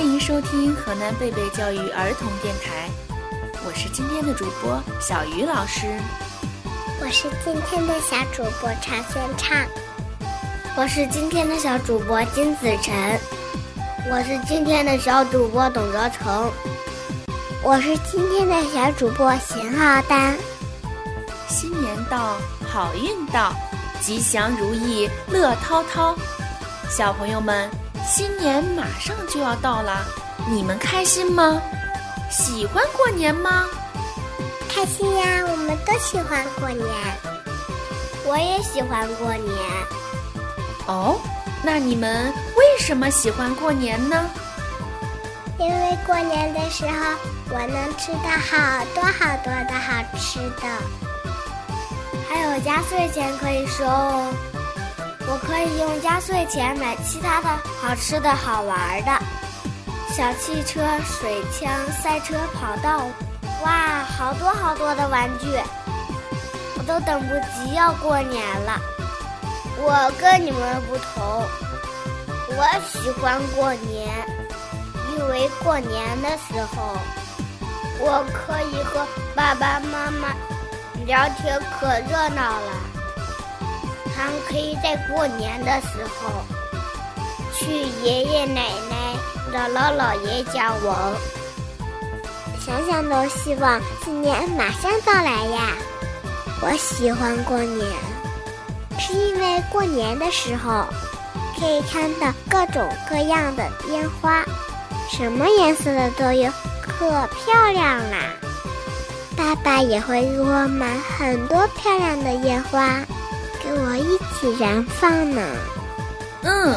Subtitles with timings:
[0.00, 2.88] 欢迎收听河南贝贝教育儿童电台，
[3.66, 5.86] 我是今天的主播小鱼老师，
[7.02, 9.58] 我是今天的小主播常轩畅，
[10.74, 13.20] 我是今天的小主播金子晨，
[14.10, 16.50] 我是今天的小主播董泽成，
[17.62, 20.34] 我是今天的小主播邢浩丹。
[21.46, 23.52] 新年到，好运到，
[24.00, 26.16] 吉祥如意乐滔滔，
[26.88, 27.70] 小朋友们。
[28.10, 30.04] 新年马上就要到了，
[30.50, 31.62] 你们开心吗？
[32.28, 33.66] 喜欢过年吗？
[34.68, 36.88] 开心呀，我们都喜欢过年。
[38.26, 39.54] 我也喜欢过年。
[40.88, 41.20] 哦，
[41.62, 44.28] 那你们为什么喜欢过年呢？
[45.56, 47.16] 因为过年的时候，
[47.50, 50.66] 我能吃到好多好多的好吃的，
[52.28, 54.34] 还有压岁钱可以收哦。
[55.30, 57.48] 我可以用压岁钱买其他的
[57.80, 59.12] 好吃的好玩的。
[60.12, 61.70] 小汽车、水枪、
[62.02, 63.06] 赛车跑道，
[63.62, 65.46] 哇，好多好多的玩具，
[66.76, 68.76] 我都等不及要过年了。
[69.78, 71.46] 我跟你们不同，
[72.48, 74.12] 我喜欢过年，
[75.12, 76.98] 因为过年的时候，
[78.00, 80.34] 我可以和爸爸妈妈
[81.06, 82.99] 聊天，可热闹了。
[84.20, 86.44] 还可以在过年的时候
[87.54, 87.70] 去
[88.04, 88.96] 爷爷奶奶。
[89.52, 90.96] 姥姥姥爷家玩，
[92.64, 95.72] 想想都希望新年马上到来呀！
[96.62, 97.84] 我喜欢过年，
[99.00, 100.86] 是因为过年的时候
[101.58, 104.44] 可以看到各种各样的烟花，
[105.10, 106.48] 什么颜色的都有，
[106.80, 108.18] 可漂亮啦！
[109.36, 113.00] 爸爸也会给我买很多漂亮的烟花，
[113.70, 115.40] 跟我一起燃放呢。
[116.42, 116.74] 嗯。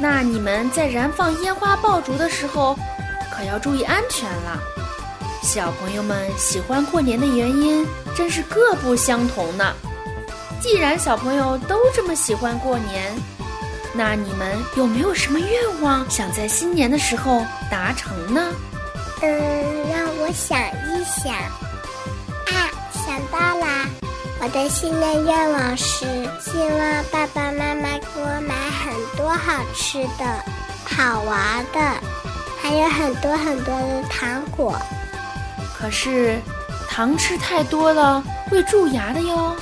[0.00, 2.76] 那你们在燃放烟花爆竹的时候，
[3.32, 4.60] 可要注意安全了。
[5.40, 7.86] 小朋友们喜欢过年的原因
[8.16, 9.72] 真是各不相同呢。
[10.60, 13.16] 既然小朋友都这么喜欢过年，
[13.94, 18.52] 那你们有没有什么愿望想在新年的时候达成呢？
[19.22, 21.32] 嗯，让我想一想。
[22.52, 23.55] 啊，想到啦！
[24.46, 26.06] 我的新年愿望是
[26.40, 30.44] 希望爸爸妈妈给我买很多好吃的、
[30.84, 31.80] 好玩的，
[32.62, 34.78] 还有很多很多的糖果。
[35.76, 36.38] 可是，
[36.88, 39.56] 糖吃太多了会蛀牙的哟，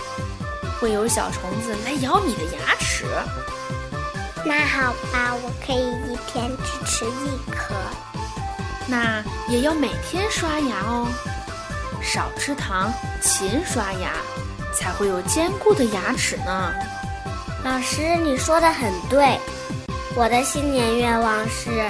[0.78, 3.06] 会有小虫子来咬你的牙齿。
[4.44, 7.74] 那好吧，我可以一天只吃一颗。
[8.86, 11.08] 那也要每天刷牙哦，
[12.04, 14.10] 少吃糖，勤刷牙。
[14.76, 16.74] 才会有坚固的牙齿呢。
[17.62, 19.38] 老师，你说的很对。
[20.16, 21.88] 我的新年愿望是，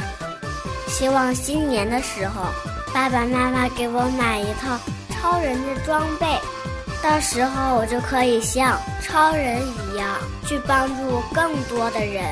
[0.86, 2.44] 希望新年的时候，
[2.92, 6.26] 爸爸妈妈给我买一套超人的装备，
[7.02, 12.22] 到时候我就可以像超人一样去帮助更多的人。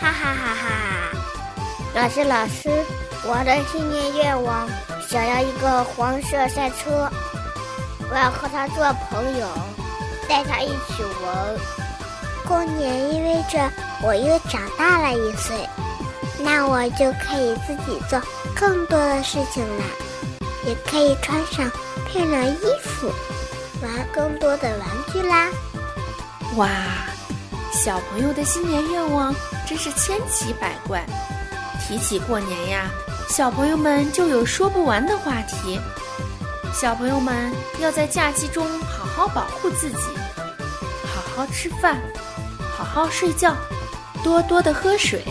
[0.00, 0.70] 哈哈哈哈！
[1.94, 2.70] 老师，老师，
[3.24, 4.66] 我的新年愿望
[5.08, 7.10] 想要一个黄色赛车。
[8.10, 9.48] 我要和他做朋友，
[10.28, 11.56] 带他一起玩。
[12.46, 13.70] 过年意味着
[14.02, 15.68] 我又长大了一岁，
[16.38, 18.20] 那我就可以自己做
[18.54, 19.84] 更多的事情了，
[20.64, 21.68] 也可以穿上
[22.08, 23.12] 漂亮衣服，
[23.82, 25.48] 玩更多的玩具啦。
[26.54, 26.68] 哇，
[27.72, 29.34] 小朋友的新年愿望
[29.66, 31.04] 真是千奇百怪。
[31.80, 32.88] 提起过年呀，
[33.28, 35.80] 小朋友们就有说不完的话题。
[36.72, 39.96] 小朋友们要在假期中好好保护自己，
[41.04, 42.00] 好好吃饭，
[42.76, 43.54] 好好睡觉，
[44.22, 45.24] 多多的喝水。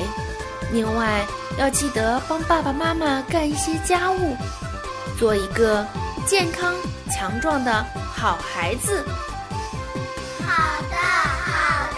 [0.72, 1.26] 另外，
[1.58, 4.36] 要记得帮爸爸妈妈干一些家务，
[5.18, 5.86] 做一个
[6.26, 6.74] 健康
[7.12, 9.06] 强壮的好孩子。
[10.46, 11.98] 好的，好的。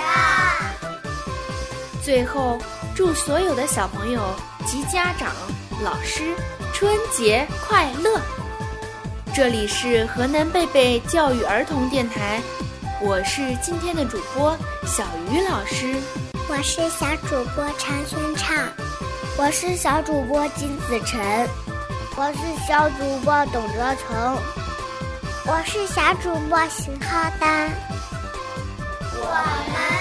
[2.03, 2.59] 最后，
[2.95, 4.21] 祝所有的小朋友
[4.65, 5.31] 及家长、
[5.83, 6.35] 老师
[6.73, 8.19] 春节快乐！
[9.35, 12.41] 这里是河南贝贝教育儿童电台，
[12.99, 15.95] 我是今天的主播小鱼老师，
[16.49, 18.57] 我是小主播常轩畅，
[19.37, 21.47] 我是小主播金子晨，
[22.15, 24.35] 我是小主播董哲成，
[25.45, 27.71] 我是小主播邢浩丹，
[29.13, 29.27] 我
[29.71, 29.96] 们。